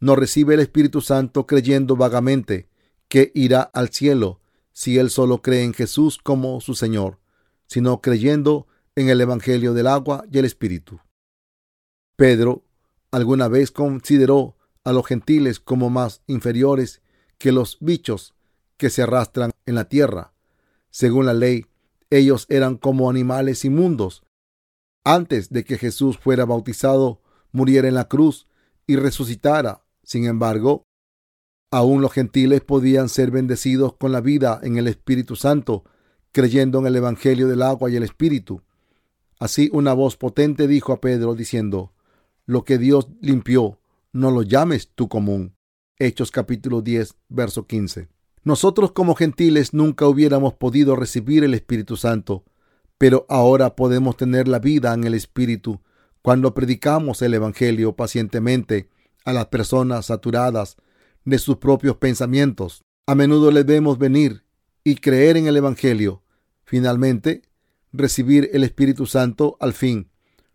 [0.00, 2.68] no recibe el Espíritu Santo creyendo vagamente
[3.08, 4.40] que irá al cielo
[4.72, 7.18] si él solo cree en Jesús como su Señor,
[7.66, 11.00] sino creyendo en el Evangelio del agua y el Espíritu.
[12.16, 12.64] Pedro
[13.10, 17.00] alguna vez consideró a los gentiles como más inferiores
[17.38, 18.34] que los bichos
[18.76, 20.32] que se arrastran en la tierra.
[20.90, 21.66] Según la ley,
[22.10, 24.24] ellos eran como animales inmundos.
[25.04, 28.47] Antes de que Jesús fuera bautizado, muriera en la cruz
[28.88, 29.84] y resucitara.
[30.02, 30.88] Sin embargo,
[31.70, 35.84] aún los gentiles podían ser bendecidos con la vida en el Espíritu Santo,
[36.32, 38.62] creyendo en el Evangelio del agua y el Espíritu.
[39.38, 41.92] Así una voz potente dijo a Pedro diciendo,
[42.46, 43.78] Lo que Dios limpió,
[44.12, 45.54] no lo llames tú común.
[45.98, 48.08] Hechos capítulo 10, verso 15.
[48.42, 52.44] Nosotros como gentiles nunca hubiéramos podido recibir el Espíritu Santo,
[52.96, 55.82] pero ahora podemos tener la vida en el Espíritu
[56.28, 58.90] cuando predicamos el Evangelio pacientemente
[59.24, 60.76] a las personas saturadas
[61.24, 62.84] de sus propios pensamientos.
[63.06, 64.44] A menudo les vemos venir
[64.84, 66.22] y creer en el Evangelio.
[66.64, 67.40] Finalmente,
[67.94, 70.10] recibir el Espíritu Santo al fin.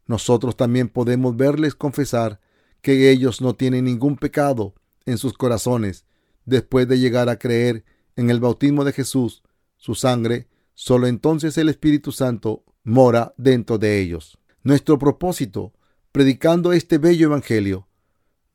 [0.05, 2.39] Nosotros también podemos verles confesar
[2.83, 4.75] que ellos no tienen ningún pecado
[5.07, 6.05] en sus corazones
[6.45, 7.83] después de llegar a creer
[8.15, 9.41] en el bautismo de Jesús,
[9.77, 14.37] su sangre, solo entonces el Espíritu Santo mora dentro de ellos.
[14.63, 15.73] Nuestro propósito,
[16.13, 17.87] predicando este bello Evangelio,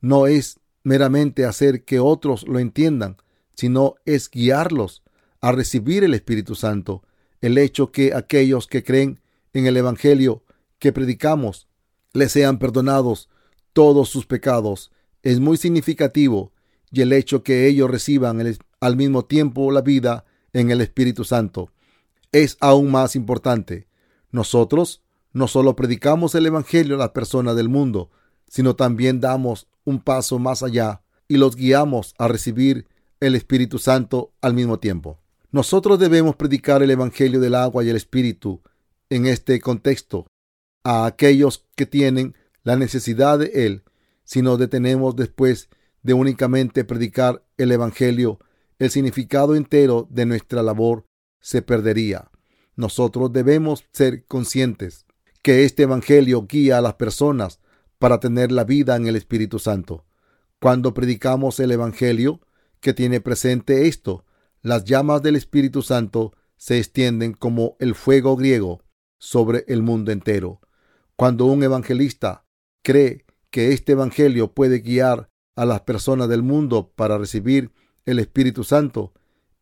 [0.01, 3.17] no es meramente hacer que otros lo entiendan,
[3.55, 5.03] sino es guiarlos
[5.39, 7.03] a recibir el Espíritu Santo
[7.41, 9.21] el hecho que aquellos que creen
[9.53, 10.43] en el Evangelio
[10.79, 11.67] que predicamos
[12.13, 13.29] les sean perdonados
[13.73, 14.91] todos sus pecados
[15.21, 16.53] es muy significativo
[16.91, 18.41] y el hecho que ellos reciban
[18.79, 21.71] al mismo tiempo la vida en el Espíritu Santo
[22.31, 23.87] es aún más importante.
[24.31, 28.09] Nosotros no solo predicamos el Evangelio a las personas del mundo,
[28.47, 32.87] sino también damos un paso más allá y los guiamos a recibir
[33.19, 35.19] el Espíritu Santo al mismo tiempo.
[35.51, 38.61] Nosotros debemos predicar el Evangelio del agua y el Espíritu
[39.09, 40.27] en este contexto
[40.83, 43.83] a aquellos que tienen la necesidad de él.
[44.23, 45.69] Si nos detenemos después
[46.01, 48.39] de únicamente predicar el Evangelio,
[48.79, 51.05] el significado entero de nuestra labor
[51.41, 52.31] se perdería.
[52.75, 55.05] Nosotros debemos ser conscientes
[55.41, 57.59] que este Evangelio guía a las personas
[57.97, 60.05] para tener la vida en el Espíritu Santo.
[60.59, 62.41] Cuando predicamos el Evangelio,
[62.79, 64.25] que tiene presente esto,
[64.61, 68.83] las llamas del Espíritu Santo se extienden como el fuego griego
[69.17, 70.59] sobre el mundo entero.
[71.15, 72.45] Cuando un evangelista
[72.83, 77.71] cree que este evangelio puede guiar a las personas del mundo para recibir
[78.05, 79.13] el Espíritu Santo,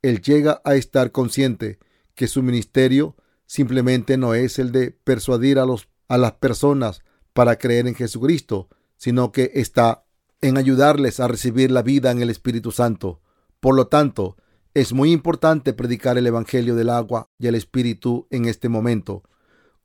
[0.02, 1.80] él llega a estar consciente
[2.16, 3.16] que su ministerio
[3.48, 8.70] simplemente no es el de persuadir a, los, a las personas para creer en Jesucristo,
[8.98, 10.04] sino que está
[10.42, 13.22] en ayudarles a recibir la vida en el Espíritu Santo.
[13.60, 14.38] Por lo tanto,
[14.74, 19.24] es muy importante predicar el Evangelio del agua y el Espíritu en este momento.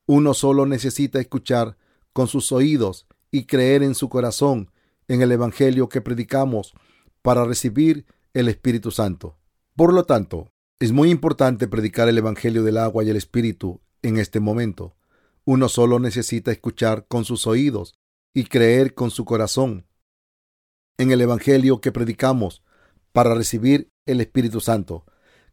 [0.05, 1.79] Uno solo necesita escuchar
[2.13, 4.71] con sus oídos y creer en su corazón
[5.09, 6.75] en el Evangelio que predicamos
[7.23, 9.39] para recibir el Espíritu Santo.
[9.77, 10.52] Por lo tanto,
[10.83, 14.97] es muy importante predicar el Evangelio del agua y el Espíritu en este momento.
[15.45, 17.95] Uno solo necesita escuchar con sus oídos
[18.35, 19.87] y creer con su corazón
[20.99, 22.65] en el Evangelio que predicamos
[23.13, 25.05] para recibir el Espíritu Santo.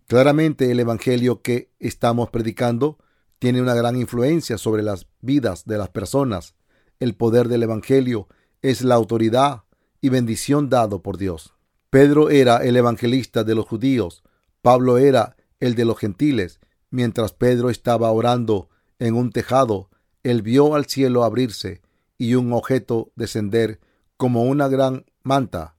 [0.08, 2.98] Claramente el Evangelio que estamos predicando
[3.38, 6.56] tiene una gran influencia sobre las vidas de las personas.
[7.00, 8.30] El poder del Evangelio
[8.64, 9.66] es la autoridad
[10.02, 11.54] y bendición dado por Dios.
[11.92, 14.24] Pedro era el evangelista de los judíos,
[14.62, 16.60] Pablo era el de los gentiles.
[16.90, 18.70] Mientras Pedro estaba orando
[19.00, 19.90] en un tejado,
[20.24, 21.82] él vio al cielo abrirse
[22.18, 23.80] y un objeto descender
[24.18, 25.76] como una gran manta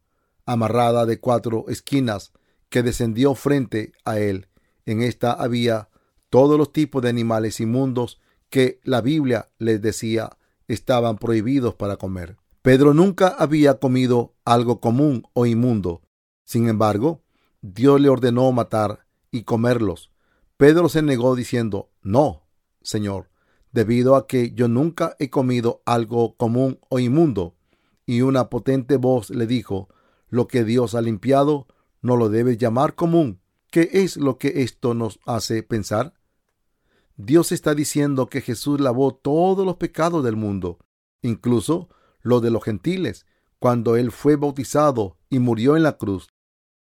[0.47, 2.33] amarrada de cuatro esquinas
[2.69, 4.49] que descendió frente a él.
[4.87, 5.91] En esta había
[6.31, 10.31] todos los tipos de animales inmundos que la Biblia les decía
[10.69, 12.37] estaban prohibidos para comer.
[12.63, 16.03] Pedro nunca había comido algo común o inmundo.
[16.45, 17.23] Sin embargo,
[17.63, 20.11] Dios le ordenó matar y comerlos.
[20.57, 22.47] Pedro se negó diciendo, No,
[22.83, 23.31] Señor,
[23.73, 27.57] debido a que yo nunca he comido algo común o inmundo.
[28.07, 29.89] Y una potente voz le dijo,
[30.29, 31.67] Lo que Dios ha limpiado,
[32.01, 33.41] no lo debes llamar común.
[33.71, 36.15] ¿Qué es lo que esto nos hace pensar?
[37.17, 40.79] Dios está diciendo que Jesús lavó todos los pecados del mundo,
[41.21, 41.91] incluso
[42.23, 43.27] los de los gentiles,
[43.59, 46.29] cuando Él fue bautizado y murió en la cruz.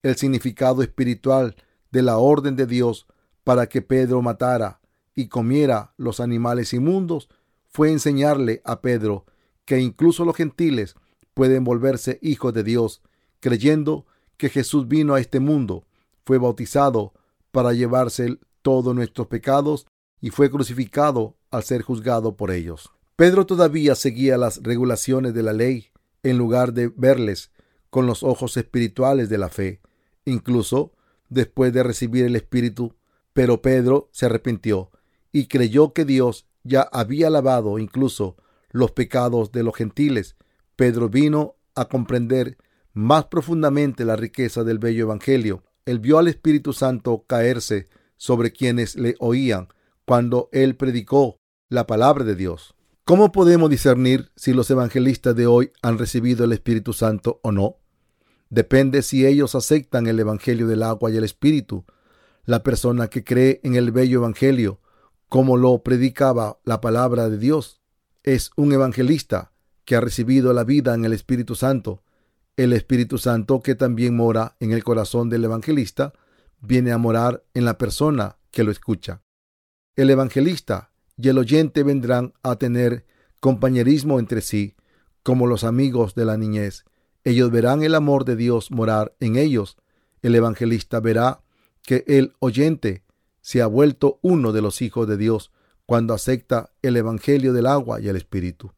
[0.03, 1.57] El significado espiritual
[1.91, 3.07] de la orden de Dios
[3.45, 4.81] para que Pedro matara
[5.15, 7.29] y comiera los animales inmundos
[7.69, 9.27] fue enseñarle a Pedro
[9.65, 10.97] que incluso los gentiles
[11.35, 13.03] pueden volverse hijos de Dios,
[13.41, 15.87] creyendo que Jesús vino a este mundo,
[16.25, 17.13] fue bautizado
[17.51, 19.87] para llevarse todos nuestros pecados
[20.21, 22.91] y fue crucificado al ser juzgado por ellos.
[23.17, 25.89] Pedro todavía seguía las regulaciones de la ley
[26.23, 27.51] en lugar de verles
[27.91, 29.81] con los ojos espirituales de la fe,
[30.25, 30.93] incluso
[31.29, 32.95] después de recibir el Espíritu.
[33.33, 34.91] Pero Pedro se arrepintió
[35.33, 38.37] y creyó que Dios ya había lavado incluso
[38.71, 40.37] los pecados de los gentiles.
[40.77, 42.59] Pedro vino a comprender
[42.93, 45.65] más profundamente la riqueza del bello Evangelio.
[45.87, 49.69] Él vio al Espíritu Santo caerse sobre quienes le oían
[50.05, 52.75] cuando él predicó la palabra de Dios.
[53.05, 57.79] ¿Cómo podemos discernir si los evangelistas de hoy han recibido el Espíritu Santo o no?
[58.53, 61.87] Depende si ellos aceptan el Evangelio del agua y el Espíritu.
[62.45, 64.79] La persona que cree en el bello Evangelio,
[65.31, 67.81] como lo predicaba la palabra de Dios,
[68.23, 69.53] es un evangelista
[69.87, 72.03] que ha recibido la vida en el Espíritu Santo.
[72.59, 76.13] El Espíritu Santo que también mora en el corazón del evangelista,
[76.61, 79.23] viene a morar en la persona que lo escucha.
[79.97, 83.07] El evangelista y el oyente vendrán a tener
[83.41, 84.77] compañerismo entre sí,
[85.23, 86.85] como los amigos de la niñez.
[87.25, 89.77] Ellos verán el amor de Dios morar en ellos.
[90.23, 91.43] El evangelista verá
[91.83, 93.05] que el oyente
[93.41, 95.53] se ha vuelto uno de los hijos de Dios
[95.87, 98.73] cuando acepta el Evangelio del agua y el Espíritu.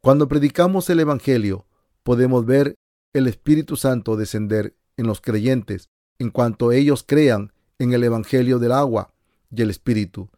[0.00, 1.66] Cuando predicamos el Evangelio,
[2.04, 2.76] podemos ver
[3.12, 8.72] el Espíritu Santo descender en los creyentes en cuanto ellos crean en el Evangelio del
[8.72, 9.12] agua
[9.50, 10.30] y el Espíritu.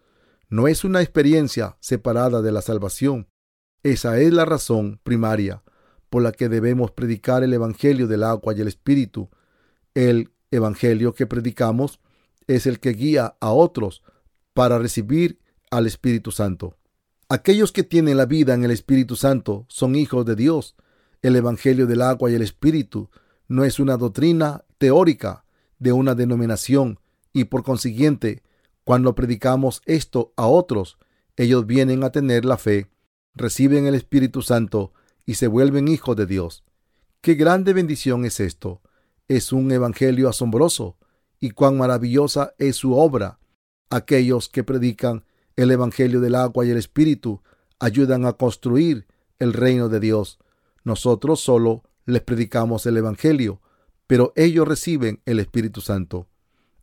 [0.49, 3.29] No es una experiencia separada de la salvación.
[3.83, 5.63] Esa es la razón primaria
[6.15, 9.31] por la que debemos predicar el Evangelio del agua y el Espíritu.
[9.95, 11.99] El Evangelio que predicamos
[12.47, 14.05] es el que guía a otros
[14.53, 15.41] para recibir
[15.73, 16.77] al Espíritu Santo.
[17.29, 20.77] Aquellos que tienen la vida en el Espíritu Santo son hijos de Dios.
[21.21, 23.11] El Evangelio del agua y el Espíritu
[23.49, 25.45] no es una doctrina teórica
[25.81, 27.01] de una denominación
[27.33, 28.45] y por consiguiente
[28.85, 30.97] cuando predicamos esto a otros,
[31.37, 32.87] ellos vienen a tener la fe,
[33.35, 34.93] reciben el Espíritu Santo
[35.27, 36.65] y se vuelven hijos de Dios.
[37.21, 38.83] Qué grande bendición es esto.
[39.29, 40.99] Es un evangelio asombroso
[41.41, 43.39] y cuán maravillosa es su obra.
[43.91, 45.25] Aquellos que predican
[45.57, 47.43] el evangelio del agua y el Espíritu
[47.79, 49.07] ayudan a construir
[49.39, 50.39] el reino de Dios.
[50.85, 53.61] Nosotros solo les predicamos el evangelio,
[54.07, 56.29] pero ellos reciben el Espíritu Santo.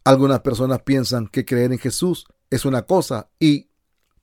[0.04, 3.70] Algunas personas piensan que creer en Jesús es una cosa y,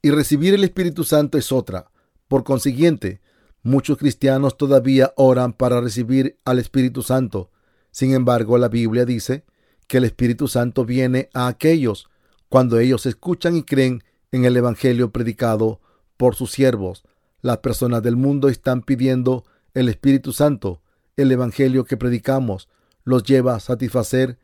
[0.03, 1.91] y recibir el Espíritu Santo es otra.
[2.27, 3.21] Por consiguiente,
[3.63, 7.51] muchos cristianos todavía oran para recibir al Espíritu Santo.
[7.91, 9.45] Sin embargo, la Biblia dice
[9.87, 12.09] que el Espíritu Santo viene a aquellos
[12.49, 15.81] cuando ellos escuchan y creen en el Evangelio predicado
[16.17, 17.05] por sus siervos.
[17.41, 19.45] Las personas del mundo están pidiendo
[19.75, 20.83] el Espíritu Santo.
[21.17, 22.69] El Evangelio que predicamos
[23.05, 24.39] los lleva a satisfacer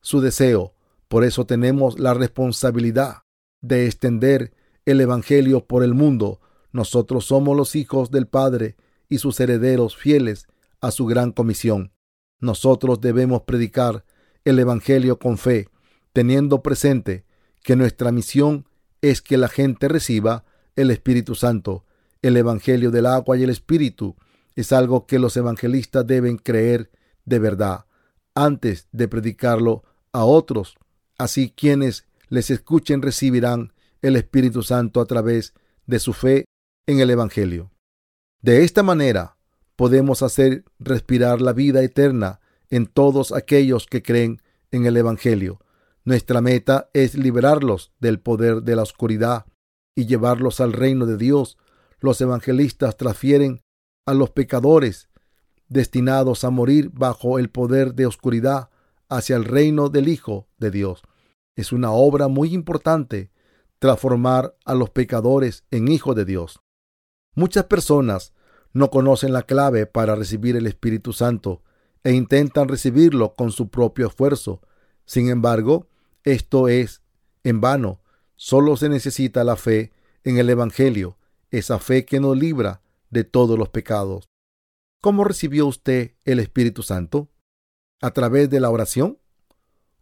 [0.00, 0.74] su deseo.
[1.08, 3.22] Por eso tenemos la responsabilidad
[3.60, 4.52] de extender
[4.84, 6.40] el Evangelio por el mundo.
[6.72, 8.76] Nosotros somos los hijos del Padre
[9.08, 10.46] y sus herederos fieles
[10.80, 11.92] a su gran comisión.
[12.38, 14.04] Nosotros debemos predicar
[14.44, 15.68] el Evangelio con fe,
[16.12, 17.24] teniendo presente
[17.62, 18.66] que nuestra misión
[19.02, 20.44] es que la gente reciba
[20.76, 21.84] el Espíritu Santo.
[22.22, 24.16] El Evangelio del agua y el Espíritu
[24.54, 26.90] es algo que los evangelistas deben creer
[27.24, 27.86] de verdad
[28.34, 30.76] antes de predicarlo a otros.
[31.18, 35.54] Así quienes les escuchen recibirán el Espíritu Santo a través
[35.86, 36.44] de su fe
[36.86, 37.70] en el Evangelio.
[38.42, 39.36] De esta manera
[39.76, 45.60] podemos hacer respirar la vida eterna en todos aquellos que creen en el Evangelio.
[46.04, 49.46] Nuestra meta es liberarlos del poder de la oscuridad
[49.94, 51.58] y llevarlos al reino de Dios.
[51.98, 53.60] Los evangelistas transfieren
[54.06, 55.08] a los pecadores
[55.68, 58.70] destinados a morir bajo el poder de oscuridad
[59.08, 61.02] hacia el reino del Hijo de Dios.
[61.56, 63.30] Es una obra muy importante
[63.78, 66.60] transformar a los pecadores en hijos de Dios.
[67.34, 68.32] Muchas personas
[68.72, 71.62] no conocen la clave para recibir el Espíritu Santo
[72.04, 74.60] e intentan recibirlo con su propio esfuerzo.
[75.04, 75.88] Sin embargo,
[76.24, 77.02] esto es
[77.44, 78.00] en vano.
[78.36, 79.92] Solo se necesita la fe
[80.24, 81.18] en el Evangelio,
[81.50, 84.28] esa fe que nos libra de todos los pecados.
[85.00, 87.30] ¿Cómo recibió usted el Espíritu Santo?
[88.00, 89.18] ¿A través de la oración?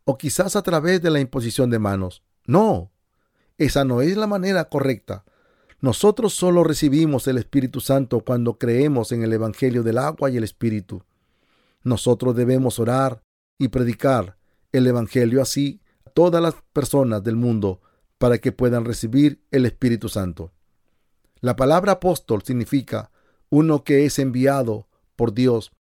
[0.05, 2.23] ¿O quizás a través de la imposición de manos?
[2.47, 2.93] No,
[3.59, 5.25] esa no es la manera correcta.
[5.81, 10.43] Nosotros solo recibimos el Espíritu Santo cuando creemos en el Evangelio del agua y el
[10.43, 11.05] Espíritu.
[11.85, 13.23] Nosotros debemos orar
[13.59, 14.37] y predicar
[14.73, 17.81] el Evangelio así a todas las personas del mundo
[18.19, 20.51] para que puedan recibir el Espíritu Santo.
[21.41, 23.13] La palabra apóstol significa
[23.49, 25.71] uno que es enviado por Dios.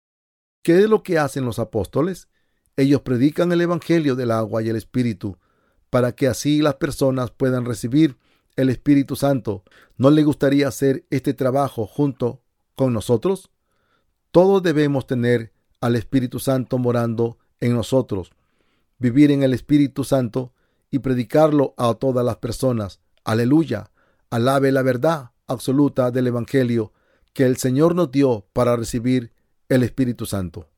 [0.62, 2.28] ¿Qué es lo que hacen los apóstoles?
[2.76, 5.36] Ellos predican el Evangelio del agua y el Espíritu
[5.90, 8.16] para que así las personas puedan recibir
[8.58, 9.62] el Espíritu Santo.
[9.96, 12.42] ¿No le gustaría hacer este trabajo junto
[12.74, 13.50] con nosotros?
[14.32, 18.32] Todos debemos tener al Espíritu Santo morando en nosotros,
[18.98, 20.52] vivir en el Espíritu Santo
[20.90, 23.00] y predicarlo a todas las personas.
[23.22, 23.92] Aleluya.
[24.28, 26.92] Alabe la verdad absoluta del Evangelio
[27.34, 29.32] que el Señor nos dio para recibir
[29.68, 30.68] el Espíritu Santo.